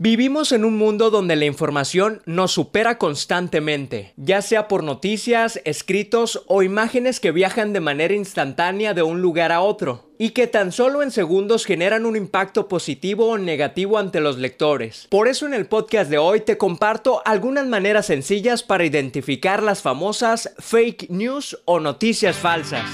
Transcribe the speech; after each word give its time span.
Vivimos 0.00 0.52
en 0.52 0.64
un 0.64 0.78
mundo 0.78 1.10
donde 1.10 1.34
la 1.34 1.46
información 1.46 2.22
nos 2.24 2.52
supera 2.52 2.98
constantemente, 2.98 4.12
ya 4.16 4.42
sea 4.42 4.68
por 4.68 4.84
noticias, 4.84 5.60
escritos 5.64 6.44
o 6.46 6.62
imágenes 6.62 7.18
que 7.18 7.32
viajan 7.32 7.72
de 7.72 7.80
manera 7.80 8.14
instantánea 8.14 8.94
de 8.94 9.02
un 9.02 9.22
lugar 9.22 9.50
a 9.50 9.60
otro, 9.60 10.12
y 10.16 10.30
que 10.30 10.46
tan 10.46 10.70
solo 10.70 11.02
en 11.02 11.10
segundos 11.10 11.64
generan 11.64 12.06
un 12.06 12.14
impacto 12.14 12.68
positivo 12.68 13.26
o 13.26 13.38
negativo 13.38 13.98
ante 13.98 14.20
los 14.20 14.38
lectores. 14.38 15.08
Por 15.10 15.26
eso 15.26 15.46
en 15.46 15.54
el 15.54 15.66
podcast 15.66 16.08
de 16.08 16.18
hoy 16.18 16.42
te 16.42 16.56
comparto 16.56 17.20
algunas 17.24 17.66
maneras 17.66 18.06
sencillas 18.06 18.62
para 18.62 18.84
identificar 18.84 19.64
las 19.64 19.82
famosas 19.82 20.54
fake 20.60 21.10
news 21.10 21.60
o 21.64 21.80
noticias 21.80 22.36
falsas. 22.36 22.88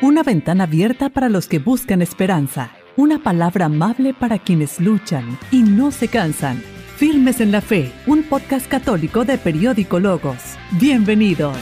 Una 0.00 0.22
ventana 0.22 0.62
abierta 0.62 1.08
para 1.08 1.28
los 1.28 1.48
que 1.48 1.58
buscan 1.58 2.02
esperanza 2.02 2.70
una 2.96 3.22
palabra 3.22 3.66
amable 3.66 4.12
para 4.14 4.38
quienes 4.38 4.78
luchan 4.80 5.38
y 5.50 5.62
no 5.62 5.90
se 5.90 6.08
cansan. 6.08 6.62
Firmes 6.96 7.40
en 7.40 7.50
la 7.50 7.60
Fe, 7.60 7.90
un 8.06 8.22
podcast 8.22 8.66
católico 8.68 9.24
de 9.24 9.38
Periódico 9.38 9.98
Logos. 9.98 10.38
Bienvenidos. 10.72 11.56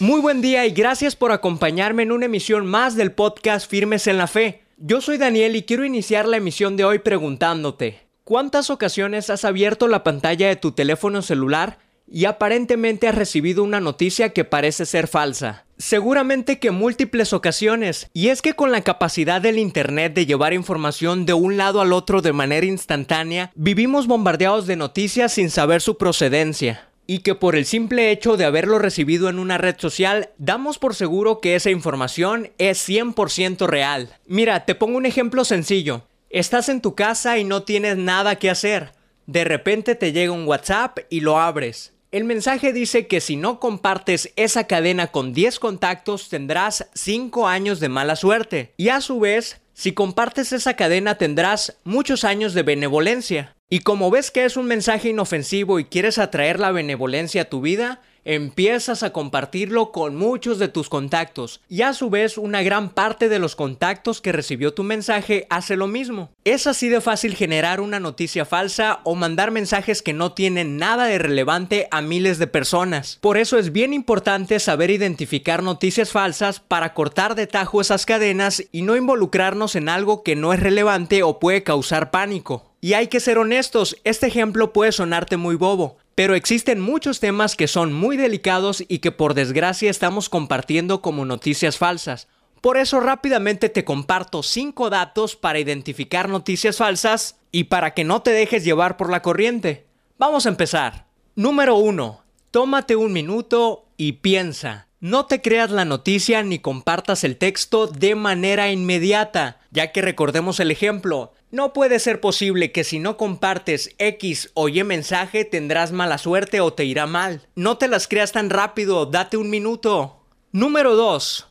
Muy 0.00 0.20
buen 0.20 0.40
día 0.40 0.66
y 0.66 0.72
gracias 0.72 1.14
por 1.14 1.30
acompañarme 1.30 2.02
en 2.02 2.12
una 2.12 2.26
emisión 2.26 2.66
más 2.66 2.96
del 2.96 3.12
podcast 3.12 3.70
Firmes 3.70 4.08
en 4.08 4.18
la 4.18 4.26
Fe. 4.26 4.62
Yo 4.76 5.00
soy 5.00 5.16
Daniel 5.16 5.54
y 5.54 5.62
quiero 5.62 5.84
iniciar 5.84 6.26
la 6.26 6.38
emisión 6.38 6.76
de 6.76 6.84
hoy 6.84 6.98
preguntándote, 6.98 8.00
¿cuántas 8.24 8.68
ocasiones 8.68 9.30
has 9.30 9.44
abierto 9.44 9.86
la 9.86 10.02
pantalla 10.02 10.48
de 10.48 10.56
tu 10.56 10.72
teléfono 10.72 11.22
celular 11.22 11.78
y 12.08 12.24
aparentemente 12.24 13.06
has 13.06 13.14
recibido 13.14 13.62
una 13.62 13.80
noticia 13.80 14.30
que 14.30 14.44
parece 14.44 14.86
ser 14.86 15.06
falsa? 15.06 15.66
Seguramente 15.82 16.60
que 16.60 16.70
múltiples 16.70 17.32
ocasiones, 17.32 18.08
y 18.12 18.28
es 18.28 18.40
que 18.40 18.54
con 18.54 18.70
la 18.70 18.82
capacidad 18.82 19.40
del 19.40 19.58
Internet 19.58 20.14
de 20.14 20.26
llevar 20.26 20.52
información 20.52 21.26
de 21.26 21.32
un 21.32 21.56
lado 21.56 21.80
al 21.80 21.92
otro 21.92 22.22
de 22.22 22.32
manera 22.32 22.64
instantánea, 22.66 23.50
vivimos 23.56 24.06
bombardeados 24.06 24.68
de 24.68 24.76
noticias 24.76 25.32
sin 25.32 25.50
saber 25.50 25.80
su 25.80 25.98
procedencia. 25.98 26.88
Y 27.08 27.18
que 27.18 27.34
por 27.34 27.56
el 27.56 27.66
simple 27.66 28.12
hecho 28.12 28.36
de 28.36 28.44
haberlo 28.44 28.78
recibido 28.78 29.28
en 29.28 29.40
una 29.40 29.58
red 29.58 29.74
social, 29.76 30.30
damos 30.38 30.78
por 30.78 30.94
seguro 30.94 31.40
que 31.40 31.56
esa 31.56 31.70
información 31.70 32.52
es 32.58 32.88
100% 32.88 33.66
real. 33.66 34.16
Mira, 34.28 34.64
te 34.64 34.76
pongo 34.76 34.98
un 34.98 35.04
ejemplo 35.04 35.44
sencillo. 35.44 36.06
Estás 36.30 36.68
en 36.68 36.80
tu 36.80 36.94
casa 36.94 37.38
y 37.38 37.44
no 37.44 37.64
tienes 37.64 37.96
nada 37.96 38.36
que 38.36 38.50
hacer. 38.50 38.92
De 39.26 39.42
repente 39.42 39.96
te 39.96 40.12
llega 40.12 40.30
un 40.30 40.46
WhatsApp 40.46 41.00
y 41.10 41.22
lo 41.22 41.40
abres. 41.40 41.91
El 42.12 42.24
mensaje 42.24 42.74
dice 42.74 43.06
que 43.06 43.22
si 43.22 43.36
no 43.36 43.58
compartes 43.58 44.34
esa 44.36 44.66
cadena 44.66 45.06
con 45.06 45.32
10 45.32 45.58
contactos 45.58 46.28
tendrás 46.28 46.86
5 46.92 47.48
años 47.48 47.80
de 47.80 47.88
mala 47.88 48.16
suerte. 48.16 48.74
Y 48.76 48.90
a 48.90 49.00
su 49.00 49.18
vez, 49.18 49.62
si 49.72 49.92
compartes 49.92 50.52
esa 50.52 50.76
cadena 50.76 51.16
tendrás 51.16 51.78
muchos 51.84 52.24
años 52.24 52.52
de 52.52 52.64
benevolencia. 52.64 53.56
Y 53.70 53.78
como 53.78 54.10
ves 54.10 54.30
que 54.30 54.44
es 54.44 54.58
un 54.58 54.66
mensaje 54.66 55.08
inofensivo 55.08 55.80
y 55.80 55.86
quieres 55.86 56.18
atraer 56.18 56.60
la 56.60 56.70
benevolencia 56.70 57.42
a 57.42 57.46
tu 57.46 57.62
vida, 57.62 58.02
empiezas 58.24 59.02
a 59.02 59.12
compartirlo 59.12 59.92
con 59.92 60.16
muchos 60.16 60.58
de 60.58 60.68
tus 60.68 60.88
contactos 60.88 61.60
y 61.68 61.82
a 61.82 61.92
su 61.92 62.10
vez 62.10 62.38
una 62.38 62.62
gran 62.62 62.90
parte 62.90 63.28
de 63.28 63.38
los 63.38 63.56
contactos 63.56 64.20
que 64.20 64.32
recibió 64.32 64.74
tu 64.74 64.82
mensaje 64.82 65.46
hace 65.50 65.76
lo 65.76 65.86
mismo. 65.86 66.30
Es 66.44 66.66
así 66.66 66.88
de 66.88 67.00
fácil 67.00 67.34
generar 67.34 67.80
una 67.80 68.00
noticia 68.00 68.44
falsa 68.44 69.00
o 69.04 69.14
mandar 69.14 69.50
mensajes 69.50 70.02
que 70.02 70.12
no 70.12 70.32
tienen 70.32 70.76
nada 70.76 71.06
de 71.06 71.18
relevante 71.18 71.88
a 71.90 72.02
miles 72.02 72.38
de 72.38 72.46
personas. 72.46 73.18
Por 73.20 73.36
eso 73.36 73.58
es 73.58 73.72
bien 73.72 73.92
importante 73.92 74.58
saber 74.60 74.90
identificar 74.90 75.62
noticias 75.62 76.10
falsas 76.10 76.60
para 76.60 76.94
cortar 76.94 77.34
de 77.34 77.46
tajo 77.46 77.80
esas 77.80 78.06
cadenas 78.06 78.64
y 78.72 78.82
no 78.82 78.96
involucrarnos 78.96 79.76
en 79.76 79.88
algo 79.88 80.22
que 80.22 80.36
no 80.36 80.52
es 80.52 80.60
relevante 80.60 81.22
o 81.22 81.38
puede 81.38 81.62
causar 81.62 82.10
pánico. 82.10 82.72
Y 82.84 82.94
hay 82.94 83.06
que 83.06 83.20
ser 83.20 83.38
honestos, 83.38 83.96
este 84.02 84.26
ejemplo 84.26 84.72
puede 84.72 84.90
sonarte 84.90 85.36
muy 85.36 85.54
bobo, 85.54 85.98
pero 86.14 86.34
existen 86.34 86.80
muchos 86.80 87.20
temas 87.20 87.56
que 87.56 87.68
son 87.68 87.92
muy 87.92 88.16
delicados 88.16 88.84
y 88.86 88.98
que 88.98 89.12
por 89.12 89.34
desgracia 89.34 89.90
estamos 89.90 90.28
compartiendo 90.28 91.00
como 91.02 91.24
noticias 91.24 91.78
falsas. 91.78 92.28
Por 92.60 92.76
eso 92.76 93.00
rápidamente 93.00 93.68
te 93.68 93.84
comparto 93.84 94.42
5 94.42 94.88
datos 94.90 95.34
para 95.34 95.58
identificar 95.58 96.28
noticias 96.28 96.76
falsas 96.76 97.36
y 97.50 97.64
para 97.64 97.92
que 97.94 98.04
no 98.04 98.22
te 98.22 98.30
dejes 98.30 98.64
llevar 98.64 98.96
por 98.96 99.10
la 99.10 99.22
corriente. 99.22 99.86
Vamos 100.18 100.46
a 100.46 100.50
empezar. 100.50 101.06
Número 101.34 101.76
1. 101.76 102.22
Tómate 102.50 102.94
un 102.94 103.12
minuto 103.12 103.86
y 103.96 104.12
piensa. 104.12 104.86
No 105.00 105.26
te 105.26 105.42
creas 105.42 105.72
la 105.72 105.84
noticia 105.84 106.44
ni 106.44 106.60
compartas 106.60 107.24
el 107.24 107.36
texto 107.36 107.88
de 107.88 108.14
manera 108.14 108.70
inmediata, 108.70 109.58
ya 109.72 109.90
que 109.90 110.00
recordemos 110.00 110.60
el 110.60 110.70
ejemplo. 110.70 111.32
No 111.52 111.74
puede 111.74 111.98
ser 111.98 112.18
posible 112.18 112.72
que 112.72 112.82
si 112.82 112.98
no 112.98 113.18
compartes 113.18 113.94
X 113.98 114.50
o 114.54 114.70
Y 114.70 114.82
mensaje 114.84 115.44
tendrás 115.44 115.92
mala 115.92 116.16
suerte 116.16 116.62
o 116.62 116.72
te 116.72 116.86
irá 116.86 117.06
mal. 117.06 117.46
No 117.54 117.76
te 117.76 117.88
las 117.88 118.08
creas 118.08 118.32
tan 118.32 118.48
rápido, 118.48 119.04
date 119.04 119.36
un 119.36 119.50
minuto. 119.50 120.24
Número 120.50 120.96
2. 120.96 121.46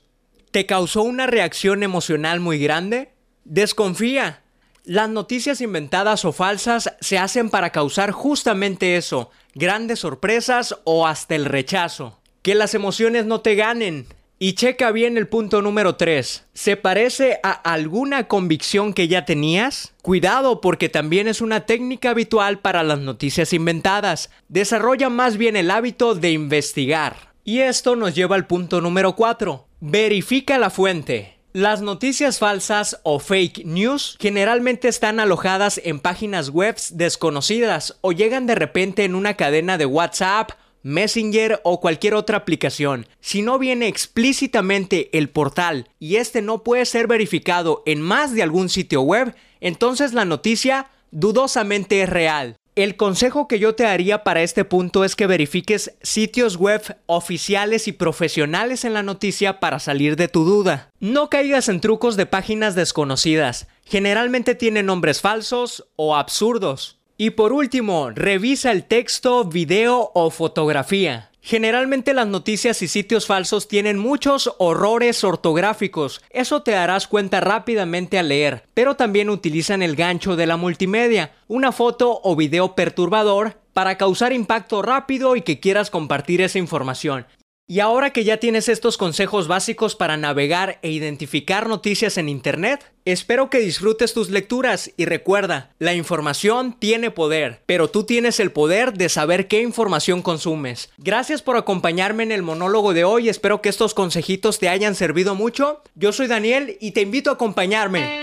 ¿Te 0.50 0.66
causó 0.66 1.03
una 1.03 1.28
reacción 1.28 1.84
emocional 1.84 2.40
muy 2.40 2.57
grande? 2.57 3.11
Desconfía. 3.45 4.41
Las 4.85 5.07
noticias 5.07 5.61
inventadas 5.61 6.25
o 6.25 6.31
falsas 6.31 6.95
se 7.00 7.19
hacen 7.19 7.51
para 7.51 7.69
causar 7.69 8.09
justamente 8.09 8.97
eso, 8.97 9.29
grandes 9.53 10.00
sorpresas 10.00 10.79
o 10.84 11.06
hasta 11.06 11.35
el 11.35 11.45
rechazo. 11.45 12.19
Que 12.41 12.56
las 12.56 12.73
emociones 12.73 13.28
no 13.28 13.41
te 13.41 13.53
ganen. 13.53 14.07
Y 14.44 14.53
checa 14.53 14.91
bien 14.91 15.18
el 15.18 15.28
punto 15.28 15.62
número 15.62 15.97
3. 15.97 16.46
¿Se 16.56 16.75
parece 16.75 17.40
a 17.44 17.52
alguna 17.52 18.28
convicción 18.28 18.91
que 18.91 19.07
ya 19.07 19.24
tenías? 19.24 19.94
Cuidado 20.02 20.62
porque 20.62 20.90
también 20.90 21.28
es 21.28 21.41
una 21.41 21.68
técnica 21.68 22.09
habitual 22.09 22.57
para 22.57 22.81
las 22.81 22.97
noticias 22.97 23.53
inventadas. 23.53 24.31
Desarrolla 24.47 25.09
más 25.09 25.38
bien 25.38 25.56
el 25.56 25.69
hábito 25.69 26.16
de 26.16 26.31
investigar. 26.31 27.18
Y 27.44 27.59
esto 27.59 27.96
nos 27.96 28.16
lleva 28.16 28.35
al 28.35 28.47
punto 28.47 28.81
número 28.81 29.16
4. 29.16 29.68
Verifica 29.79 30.58
la 30.58 30.72
fuente. 30.72 31.38
Las 31.53 31.84
noticias 31.84 32.40
falsas 32.40 33.00
o 33.03 33.19
fake 33.19 33.63
news 33.66 34.18
generalmente 34.19 34.88
están 34.88 35.19
alojadas 35.19 35.79
en 35.84 36.00
páginas 36.00 36.50
web 36.50 36.78
desconocidas 36.90 38.00
o 38.02 38.12
llegan 38.12 38.47
de 38.47 38.56
repente 38.56 39.03
en 39.03 39.13
una 39.13 39.35
cadena 39.35 39.78
de 39.78 39.85
WhatsApp 39.85 40.53
Messenger 40.84 41.62
o 41.64 41.80
cualquier 41.80 42.14
otra 42.14 42.38
aplicación. 42.38 43.08
Si 43.19 43.42
no 43.42 43.59
viene 43.59 43.88
explícitamente 43.88 45.16
el 45.18 45.30
portal 45.30 45.90
y 46.00 46.18
este 46.18 46.42
no 46.42 46.64
puede 46.64 46.86
ser 46.86 47.08
verificado 47.08 47.84
en 47.86 48.02
más 48.02 48.34
de 48.34 48.44
algún 48.44 48.69
sitio 48.69 49.02
web, 49.02 49.36
entonces 49.59 50.14
la 50.14 50.25
noticia 50.25 50.90
dudosamente 51.12 52.02
es 52.02 52.09
real. 52.09 52.58
El 52.75 52.96
consejo 52.96 53.50
que 53.50 53.59
yo 53.59 53.75
te 53.75 53.86
haría 53.86 54.24
para 54.24 54.44
este 54.44 54.64
punto 54.64 55.03
es 55.03 55.18
que 55.18 55.28
verifiques 55.28 55.94
sitios 56.02 56.56
web 56.56 56.81
oficiales 57.06 57.90
y 57.90 57.91
profesionales 57.91 58.86
en 58.86 58.94
la 58.94 59.03
noticia 59.03 59.59
para 59.59 59.78
salir 59.80 60.16
de 60.16 60.30
tu 60.30 60.46
duda. 60.46 60.90
No 61.02 61.30
caigas 61.30 61.68
en 61.68 61.81
trucos 61.81 62.16
de 62.16 62.25
páginas 62.28 62.74
desconocidas. 62.74 63.68
Generalmente 63.84 64.56
tienen 64.56 64.86
nombres 64.86 65.20
falsos 65.20 65.86
o 65.97 66.16
absurdos. 66.16 67.00
Y 67.24 67.30
por 67.30 67.54
último, 67.54 68.09
revisa 68.09 68.72
el 68.72 68.84
texto, 68.84 69.44
video 69.44 70.09
o 70.16 70.32
fotografía. 70.32 71.30
Generalmente 71.40 72.16
las 72.16 72.26
noticias 72.26 72.82
y 72.82 72.88
sitios 72.88 73.28
falsos 73.28 73.68
tienen 73.68 74.00
muchos 74.00 74.56
horrores 74.58 75.24
ortográficos, 75.24 76.24
eso 76.32 76.64
te 76.64 76.72
darás 76.72 77.06
cuenta 77.06 77.40
rápidamente 77.40 78.18
al 78.18 78.30
leer, 78.30 78.64
pero 78.74 78.96
también 78.96 79.30
utilizan 79.30 79.84
el 79.84 79.96
gancho 79.96 80.36
de 80.36 80.48
la 80.48 80.58
multimedia, 80.58 81.32
una 81.48 81.72
foto 81.72 82.22
o 82.24 82.36
video 82.36 82.74
perturbador 82.74 83.56
para 83.72 84.00
causar 84.00 84.34
impacto 84.34 84.82
rápido 84.82 85.36
y 85.36 85.44
que 85.44 85.59
quieras 85.59 85.92
compartir 85.92 86.42
esa 86.42 86.58
información. 86.58 87.28
Y 87.72 87.80
ahora 87.80 88.09
que 88.09 88.26
ya 88.26 88.36
tienes 88.36 88.68
estos 88.68 88.98
consejos 88.98 89.48
básicos 89.48 89.96
para 89.96 90.18
navegar 90.18 90.80
e 90.82 90.92
identificar 90.92 91.70
noticias 91.70 92.18
en 92.18 92.28
Internet, 92.28 92.92
espero 93.06 93.50
que 93.50 93.59
disfrutes 93.59 94.14
tus 94.14 94.30
lecturas 94.30 94.92
y 94.98 95.06
recuerda, 95.06 95.72
la 95.80 95.94
información 95.94 96.76
tiene 96.78 97.12
poder, 97.12 97.62
pero 97.66 97.90
tú 97.90 98.03
tienes 98.03 98.41
el 98.41 98.52
poder 98.52 98.91
de 98.91 99.08
saber 99.08 99.47
qué 99.47 99.62
información 99.62 100.22
consumes. 100.22 100.90
Gracias 100.97 101.41
por 101.41 101.56
acompañarme 101.56 102.23
en 102.23 102.34
el 102.34 102.41
monólogo 102.41 102.94
de 102.94 103.06
hoy, 103.06 103.29
espero 103.29 103.62
que 103.62 103.70
estos 103.70 103.94
consejitos 103.94 104.59
te 104.59 104.67
hayan 104.67 104.94
servido 104.94 105.34
mucho. 105.34 105.82
Yo 105.96 106.12
soy 106.12 106.28
Daniel 106.28 106.76
y 106.82 106.91
te 106.91 107.00
invito 107.00 107.29
a 107.29 107.35
acompañarme. 107.35 108.20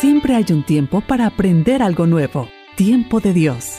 Siempre 0.00 0.34
hay 0.34 0.46
un 0.50 0.66
tiempo 0.66 1.00
para 1.06 1.26
aprender 1.26 1.80
algo 1.80 2.08
nuevo. 2.08 2.48
Tiempo 2.74 3.20
de 3.20 3.34
Dios. 3.34 3.76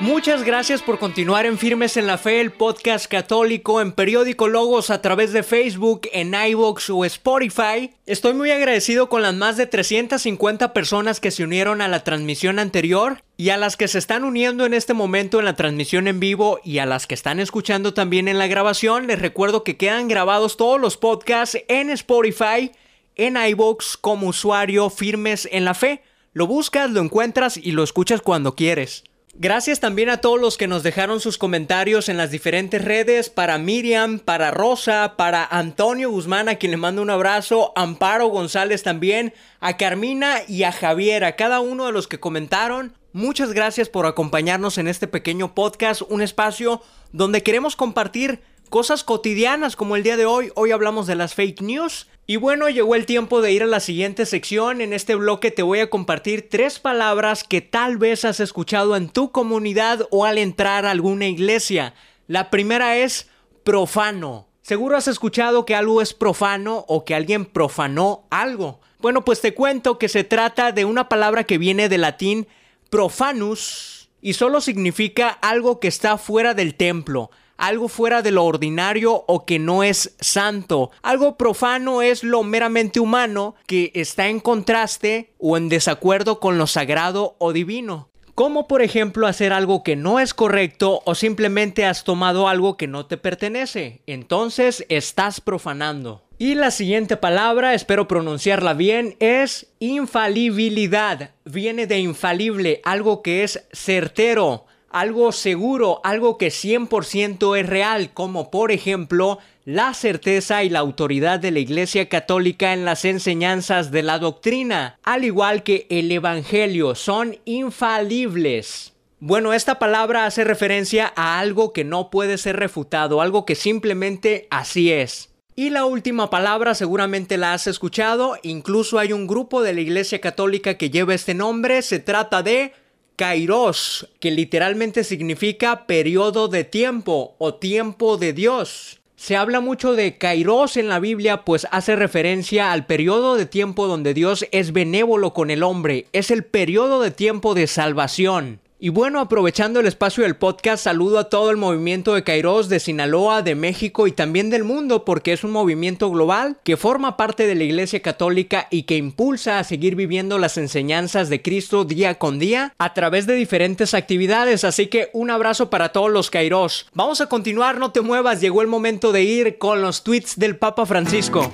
Muchas 0.00 0.44
gracias 0.44 0.80
por 0.80 0.98
continuar 0.98 1.44
en 1.44 1.58
Firmes 1.58 1.98
en 1.98 2.06
la 2.06 2.16
Fe, 2.16 2.40
el 2.40 2.52
podcast 2.52 3.04
católico 3.04 3.82
en 3.82 3.92
Periódico 3.92 4.48
Logos 4.48 4.88
a 4.88 5.02
través 5.02 5.34
de 5.34 5.42
Facebook, 5.42 6.08
en 6.14 6.32
iVoox 6.32 6.88
o 6.88 7.04
Spotify. 7.04 7.90
Estoy 8.06 8.32
muy 8.32 8.50
agradecido 8.50 9.10
con 9.10 9.20
las 9.20 9.34
más 9.34 9.58
de 9.58 9.66
350 9.66 10.72
personas 10.72 11.20
que 11.20 11.30
se 11.30 11.44
unieron 11.44 11.82
a 11.82 11.88
la 11.88 12.02
transmisión 12.02 12.58
anterior 12.58 13.22
y 13.36 13.50
a 13.50 13.58
las 13.58 13.76
que 13.76 13.88
se 13.88 13.98
están 13.98 14.24
uniendo 14.24 14.64
en 14.64 14.72
este 14.72 14.94
momento 14.94 15.38
en 15.38 15.44
la 15.44 15.54
transmisión 15.54 16.08
en 16.08 16.18
vivo 16.18 16.60
y 16.64 16.78
a 16.78 16.86
las 16.86 17.06
que 17.06 17.14
están 17.14 17.38
escuchando 17.38 17.92
también 17.92 18.26
en 18.26 18.38
la 18.38 18.46
grabación. 18.46 19.06
Les 19.06 19.18
recuerdo 19.18 19.64
que 19.64 19.76
quedan 19.76 20.08
grabados 20.08 20.56
todos 20.56 20.80
los 20.80 20.96
podcasts 20.96 21.58
en 21.68 21.90
Spotify 21.90 22.72
en 23.16 23.36
iVoox 23.36 23.98
como 23.98 24.28
usuario 24.28 24.88
Firmes 24.88 25.46
en 25.52 25.66
la 25.66 25.74
Fe. 25.74 26.02
Lo 26.32 26.46
buscas, 26.46 26.90
lo 26.90 27.02
encuentras 27.02 27.58
y 27.58 27.72
lo 27.72 27.82
escuchas 27.82 28.22
cuando 28.22 28.54
quieres. 28.54 29.04
Gracias 29.34 29.78
también 29.78 30.10
a 30.10 30.18
todos 30.18 30.40
los 30.40 30.56
que 30.56 30.66
nos 30.66 30.82
dejaron 30.82 31.20
sus 31.20 31.38
comentarios 31.38 32.08
en 32.08 32.16
las 32.16 32.30
diferentes 32.30 32.84
redes, 32.84 33.30
para 33.30 33.58
Miriam, 33.58 34.18
para 34.18 34.50
Rosa, 34.50 35.14
para 35.16 35.44
Antonio 35.44 36.10
Guzmán, 36.10 36.48
a 36.48 36.56
quien 36.56 36.72
le 36.72 36.76
mando 36.76 37.00
un 37.00 37.10
abrazo, 37.10 37.72
Amparo 37.76 38.26
González 38.26 38.82
también, 38.82 39.32
a 39.60 39.76
Carmina 39.76 40.38
y 40.48 40.64
a 40.64 40.72
Javier, 40.72 41.24
a 41.24 41.36
cada 41.36 41.60
uno 41.60 41.86
de 41.86 41.92
los 41.92 42.08
que 42.08 42.18
comentaron. 42.18 42.92
Muchas 43.12 43.52
gracias 43.52 43.88
por 43.88 44.06
acompañarnos 44.06 44.78
en 44.78 44.88
este 44.88 45.06
pequeño 45.06 45.54
podcast, 45.54 46.02
un 46.08 46.22
espacio 46.22 46.82
donde 47.12 47.42
queremos 47.42 47.76
compartir 47.76 48.42
cosas 48.70 49.04
cotidianas 49.04 49.76
como 49.76 49.96
el 49.96 50.02
día 50.02 50.16
de 50.16 50.24
hoy. 50.24 50.52
Hoy 50.54 50.70
hablamos 50.70 51.06
de 51.06 51.16
las 51.16 51.34
fake 51.34 51.60
news 51.60 52.06
y 52.26 52.36
bueno, 52.36 52.70
llegó 52.70 52.94
el 52.94 53.04
tiempo 53.04 53.42
de 53.42 53.52
ir 53.52 53.64
a 53.64 53.66
la 53.66 53.80
siguiente 53.80 54.24
sección. 54.24 54.80
En 54.80 54.92
este 54.92 55.16
bloque 55.16 55.50
te 55.50 55.64
voy 55.64 55.80
a 55.80 55.90
compartir 55.90 56.48
tres 56.48 56.78
palabras 56.78 57.44
que 57.44 57.60
tal 57.60 57.98
vez 57.98 58.24
has 58.24 58.38
escuchado 58.38 58.96
en 58.96 59.08
tu 59.08 59.32
comunidad 59.32 60.06
o 60.10 60.24
al 60.24 60.38
entrar 60.38 60.86
a 60.86 60.92
alguna 60.92 61.26
iglesia. 61.26 61.94
La 62.28 62.48
primera 62.48 62.96
es 62.96 63.28
profano. 63.64 64.46
Seguro 64.62 64.96
has 64.96 65.08
escuchado 65.08 65.66
que 65.66 65.74
algo 65.74 66.00
es 66.00 66.14
profano 66.14 66.84
o 66.86 67.04
que 67.04 67.16
alguien 67.16 67.46
profanó 67.46 68.28
algo. 68.30 68.80
Bueno, 69.00 69.24
pues 69.24 69.40
te 69.40 69.52
cuento 69.52 69.98
que 69.98 70.08
se 70.08 70.22
trata 70.22 70.70
de 70.70 70.84
una 70.84 71.08
palabra 71.08 71.42
que 71.42 71.58
viene 71.58 71.88
del 71.88 72.02
latín 72.02 72.46
profanus 72.88 74.10
y 74.20 74.34
solo 74.34 74.60
significa 74.60 75.28
algo 75.28 75.80
que 75.80 75.88
está 75.88 76.18
fuera 76.18 76.54
del 76.54 76.76
templo, 76.76 77.30
algo 77.60 77.88
fuera 77.88 78.22
de 78.22 78.30
lo 78.30 78.44
ordinario 78.44 79.24
o 79.28 79.44
que 79.44 79.58
no 79.58 79.84
es 79.84 80.16
santo. 80.18 80.90
Algo 81.02 81.36
profano 81.36 82.02
es 82.02 82.24
lo 82.24 82.42
meramente 82.42 83.00
humano 83.00 83.54
que 83.66 83.92
está 83.94 84.28
en 84.28 84.40
contraste 84.40 85.32
o 85.38 85.56
en 85.56 85.68
desacuerdo 85.68 86.40
con 86.40 86.58
lo 86.58 86.66
sagrado 86.66 87.36
o 87.38 87.52
divino. 87.52 88.08
Como 88.34 88.66
por 88.66 88.80
ejemplo 88.80 89.26
hacer 89.26 89.52
algo 89.52 89.82
que 89.82 89.96
no 89.96 90.18
es 90.18 90.32
correcto 90.32 91.02
o 91.04 91.14
simplemente 91.14 91.84
has 91.84 92.04
tomado 92.04 92.48
algo 92.48 92.78
que 92.78 92.86
no 92.86 93.04
te 93.04 93.18
pertenece. 93.18 94.00
Entonces 94.06 94.86
estás 94.88 95.42
profanando. 95.42 96.22
Y 96.38 96.54
la 96.54 96.70
siguiente 96.70 97.18
palabra, 97.18 97.74
espero 97.74 98.08
pronunciarla 98.08 98.72
bien, 98.72 99.16
es 99.20 99.74
infalibilidad. 99.78 101.32
Viene 101.44 101.86
de 101.86 101.98
infalible, 101.98 102.80
algo 102.82 103.20
que 103.20 103.44
es 103.44 103.66
certero, 103.74 104.64
algo 104.90 105.32
seguro, 105.32 106.00
algo 106.04 106.36
que 106.36 106.48
100% 106.48 107.58
es 107.58 107.66
real, 107.66 108.10
como 108.12 108.50
por 108.50 108.72
ejemplo 108.72 109.38
la 109.64 109.94
certeza 109.94 110.64
y 110.64 110.68
la 110.68 110.80
autoridad 110.80 111.38
de 111.38 111.52
la 111.52 111.60
Iglesia 111.60 112.08
Católica 112.08 112.72
en 112.72 112.84
las 112.84 113.04
enseñanzas 113.04 113.90
de 113.90 114.02
la 114.02 114.18
doctrina, 114.18 114.98
al 115.02 115.24
igual 115.24 115.62
que 115.62 115.86
el 115.90 116.10
Evangelio, 116.10 116.94
son 116.94 117.38
infalibles. 117.44 118.94
Bueno, 119.20 119.52
esta 119.52 119.78
palabra 119.78 120.26
hace 120.26 120.44
referencia 120.44 121.12
a 121.14 121.38
algo 121.38 121.72
que 121.72 121.84
no 121.84 122.10
puede 122.10 122.38
ser 122.38 122.56
refutado, 122.56 123.20
algo 123.20 123.44
que 123.44 123.54
simplemente 123.54 124.48
así 124.50 124.90
es. 124.90 125.28
Y 125.54 125.68
la 125.68 125.84
última 125.84 126.30
palabra 126.30 126.74
seguramente 126.74 127.36
la 127.36 127.52
has 127.52 127.66
escuchado, 127.66 128.38
incluso 128.42 128.98
hay 128.98 129.12
un 129.12 129.26
grupo 129.26 129.62
de 129.62 129.74
la 129.74 129.82
Iglesia 129.82 130.20
Católica 130.20 130.78
que 130.78 130.88
lleva 130.88 131.14
este 131.14 131.34
nombre, 131.34 131.82
se 131.82 131.98
trata 131.98 132.42
de 132.42 132.72
Kairos, 133.20 134.08
que 134.18 134.30
literalmente 134.30 135.04
significa 135.04 135.86
periodo 135.86 136.48
de 136.48 136.64
tiempo 136.64 137.34
o 137.36 137.52
tiempo 137.52 138.16
de 138.16 138.32
Dios. 138.32 139.00
Se 139.14 139.36
habla 139.36 139.60
mucho 139.60 139.92
de 139.92 140.16
Kairos 140.16 140.78
en 140.78 140.88
la 140.88 141.00
Biblia, 141.00 141.44
pues 141.44 141.68
hace 141.70 141.96
referencia 141.96 142.72
al 142.72 142.86
periodo 142.86 143.36
de 143.36 143.44
tiempo 143.44 143.86
donde 143.86 144.14
Dios 144.14 144.46
es 144.52 144.72
benévolo 144.72 145.34
con 145.34 145.50
el 145.50 145.62
hombre, 145.62 146.06
es 146.14 146.30
el 146.30 146.44
periodo 146.44 147.02
de 147.02 147.10
tiempo 147.10 147.52
de 147.52 147.66
salvación. 147.66 148.60
Y 148.82 148.88
bueno, 148.88 149.20
aprovechando 149.20 149.78
el 149.78 149.86
espacio 149.86 150.22
del 150.22 150.36
podcast, 150.36 150.84
saludo 150.84 151.18
a 151.18 151.28
todo 151.28 151.50
el 151.50 151.58
movimiento 151.58 152.14
de 152.14 152.24
Kairos 152.24 152.70
de 152.70 152.80
Sinaloa, 152.80 153.42
de 153.42 153.54
México 153.54 154.06
y 154.06 154.12
también 154.12 154.48
del 154.48 154.64
mundo, 154.64 155.04
porque 155.04 155.34
es 155.34 155.44
un 155.44 155.50
movimiento 155.50 156.10
global 156.10 156.56
que 156.64 156.78
forma 156.78 157.18
parte 157.18 157.46
de 157.46 157.54
la 157.54 157.64
Iglesia 157.64 158.00
Católica 158.00 158.68
y 158.70 158.84
que 158.84 158.96
impulsa 158.96 159.58
a 159.58 159.64
seguir 159.64 159.96
viviendo 159.96 160.38
las 160.38 160.56
enseñanzas 160.56 161.28
de 161.28 161.42
Cristo 161.42 161.84
día 161.84 162.14
con 162.14 162.38
día 162.38 162.72
a 162.78 162.94
través 162.94 163.26
de 163.26 163.34
diferentes 163.34 163.92
actividades. 163.92 164.64
Así 164.64 164.86
que 164.86 165.10
un 165.12 165.28
abrazo 165.28 165.68
para 165.68 165.90
todos 165.90 166.10
los 166.10 166.30
Kairos. 166.30 166.88
Vamos 166.94 167.20
a 167.20 167.26
continuar, 167.26 167.76
no 167.76 167.92
te 167.92 168.00
muevas, 168.00 168.40
llegó 168.40 168.62
el 168.62 168.68
momento 168.68 169.12
de 169.12 169.24
ir 169.24 169.58
con 169.58 169.82
los 169.82 170.04
tweets 170.04 170.38
del 170.38 170.56
Papa 170.56 170.86
Francisco. 170.86 171.52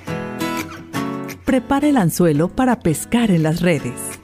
Prepara 1.43 1.89
el 1.89 1.97
anzuelo 1.97 2.47
para 2.47 2.79
pescar 2.79 3.31
en 3.31 3.43
las 3.43 3.59
redes. 3.59 4.17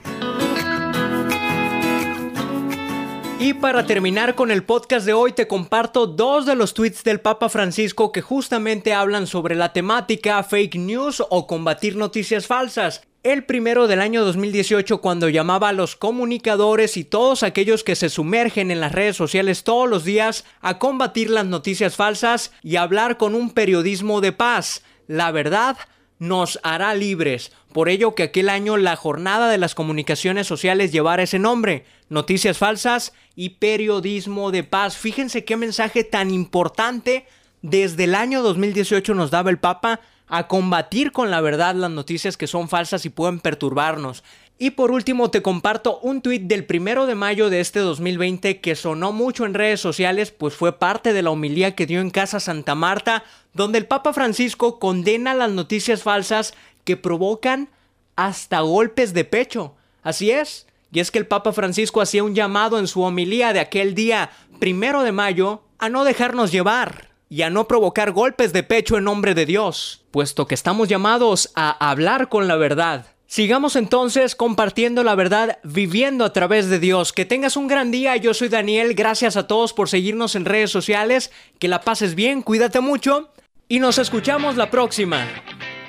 Y 3.44 3.52
para 3.52 3.84
terminar 3.84 4.36
con 4.36 4.50
el 4.50 4.64
podcast 4.64 5.04
de 5.04 5.12
hoy 5.12 5.32
te 5.32 5.46
comparto 5.46 6.06
dos 6.06 6.46
de 6.46 6.54
los 6.54 6.72
tweets 6.72 7.04
del 7.04 7.20
Papa 7.20 7.50
Francisco 7.50 8.10
que 8.10 8.22
justamente 8.22 8.94
hablan 8.94 9.26
sobre 9.26 9.54
la 9.54 9.74
temática 9.74 10.42
fake 10.42 10.76
news 10.76 11.22
o 11.28 11.46
combatir 11.46 11.94
noticias 11.94 12.46
falsas. 12.46 13.02
El 13.22 13.44
primero 13.44 13.86
del 13.86 14.00
año 14.00 14.24
2018 14.24 15.02
cuando 15.02 15.28
llamaba 15.28 15.68
a 15.68 15.72
los 15.74 15.94
comunicadores 15.94 16.96
y 16.96 17.04
todos 17.04 17.42
aquellos 17.42 17.84
que 17.84 17.96
se 17.96 18.08
sumergen 18.08 18.70
en 18.70 18.80
las 18.80 18.92
redes 18.92 19.16
sociales 19.18 19.62
todos 19.62 19.90
los 19.90 20.04
días 20.04 20.46
a 20.62 20.78
combatir 20.78 21.28
las 21.28 21.44
noticias 21.44 21.96
falsas 21.96 22.50
y 22.62 22.76
hablar 22.76 23.18
con 23.18 23.34
un 23.34 23.50
periodismo 23.50 24.22
de 24.22 24.32
paz. 24.32 24.84
La 25.06 25.32
verdad 25.32 25.76
nos 26.18 26.58
hará 26.62 26.94
libres. 26.94 27.52
Por 27.72 27.88
ello 27.88 28.14
que 28.14 28.24
aquel 28.24 28.48
año 28.48 28.76
la 28.76 28.96
jornada 28.96 29.48
de 29.48 29.58
las 29.58 29.74
comunicaciones 29.74 30.46
sociales 30.46 30.92
llevara 30.92 31.22
ese 31.22 31.38
nombre, 31.38 31.84
noticias 32.08 32.58
falsas 32.58 33.12
y 33.34 33.50
periodismo 33.50 34.50
de 34.50 34.64
paz. 34.64 34.96
Fíjense 34.96 35.44
qué 35.44 35.56
mensaje 35.56 36.04
tan 36.04 36.30
importante 36.30 37.26
desde 37.62 38.04
el 38.04 38.14
año 38.14 38.42
2018 38.42 39.14
nos 39.14 39.30
daba 39.30 39.50
el 39.50 39.58
Papa 39.58 40.00
a 40.26 40.48
combatir 40.48 41.12
con 41.12 41.30
la 41.30 41.40
verdad 41.40 41.74
las 41.74 41.90
noticias 41.90 42.36
que 42.36 42.46
son 42.46 42.68
falsas 42.68 43.04
y 43.06 43.10
pueden 43.10 43.40
perturbarnos. 43.40 44.22
Y 44.64 44.70
por 44.70 44.92
último 44.92 45.30
te 45.30 45.42
comparto 45.42 45.98
un 45.98 46.22
tuit 46.22 46.44
del 46.44 46.64
primero 46.64 47.04
de 47.04 47.14
mayo 47.14 47.50
de 47.50 47.60
este 47.60 47.80
2020 47.80 48.62
que 48.62 48.76
sonó 48.76 49.12
mucho 49.12 49.44
en 49.44 49.52
redes 49.52 49.78
sociales, 49.78 50.30
pues 50.30 50.54
fue 50.54 50.78
parte 50.78 51.12
de 51.12 51.20
la 51.20 51.32
homilía 51.32 51.74
que 51.74 51.84
dio 51.84 52.00
en 52.00 52.08
Casa 52.08 52.40
Santa 52.40 52.74
Marta, 52.74 53.24
donde 53.52 53.76
el 53.76 53.84
Papa 53.84 54.14
Francisco 54.14 54.78
condena 54.78 55.34
las 55.34 55.50
noticias 55.50 56.02
falsas 56.02 56.54
que 56.84 56.96
provocan 56.96 57.68
hasta 58.16 58.60
golpes 58.60 59.12
de 59.12 59.26
pecho. 59.26 59.74
Así 60.02 60.30
es, 60.30 60.66
y 60.90 61.00
es 61.00 61.10
que 61.10 61.18
el 61.18 61.26
Papa 61.26 61.52
Francisco 61.52 62.00
hacía 62.00 62.24
un 62.24 62.34
llamado 62.34 62.78
en 62.78 62.86
su 62.86 63.02
homilía 63.02 63.52
de 63.52 63.60
aquel 63.60 63.94
día 63.94 64.30
primero 64.60 65.02
de 65.02 65.12
mayo 65.12 65.60
a 65.78 65.90
no 65.90 66.04
dejarnos 66.04 66.52
llevar 66.52 67.10
y 67.28 67.42
a 67.42 67.50
no 67.50 67.68
provocar 67.68 68.12
golpes 68.12 68.54
de 68.54 68.62
pecho 68.62 68.96
en 68.96 69.04
nombre 69.04 69.34
de 69.34 69.44
Dios, 69.44 70.06
puesto 70.10 70.46
que 70.46 70.54
estamos 70.54 70.88
llamados 70.88 71.50
a 71.54 71.90
hablar 71.90 72.30
con 72.30 72.48
la 72.48 72.56
verdad. 72.56 73.13
Sigamos 73.34 73.74
entonces 73.74 74.36
compartiendo 74.36 75.02
la 75.02 75.16
verdad, 75.16 75.58
viviendo 75.64 76.24
a 76.24 76.32
través 76.32 76.68
de 76.68 76.78
Dios. 76.78 77.12
Que 77.12 77.24
tengas 77.24 77.56
un 77.56 77.66
gran 77.66 77.90
día, 77.90 78.16
yo 78.16 78.32
soy 78.32 78.48
Daniel, 78.48 78.94
gracias 78.94 79.36
a 79.36 79.48
todos 79.48 79.72
por 79.72 79.88
seguirnos 79.88 80.36
en 80.36 80.44
redes 80.44 80.70
sociales, 80.70 81.32
que 81.58 81.66
la 81.66 81.80
pases 81.80 82.14
bien, 82.14 82.42
cuídate 82.42 82.78
mucho 82.78 83.32
y 83.66 83.80
nos 83.80 83.98
escuchamos 83.98 84.54
la 84.54 84.70
próxima. 84.70 85.26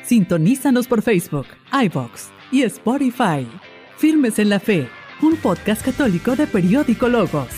Sintonízanos 0.02 0.88
por 0.88 1.04
Facebook, 1.04 1.46
iBox 1.84 2.32
y 2.52 2.64
Spotify. 2.64 3.48
Firmes 3.96 4.40
en 4.40 4.50
la 4.50 4.60
Fe, 4.60 4.90
un 5.22 5.38
podcast 5.38 5.86
católico 5.86 6.36
de 6.36 6.48
Periódico 6.48 7.08
Logos. 7.10 7.50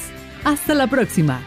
Hasta 0.43 0.73
la 0.73 0.87
próxima. 0.87 1.41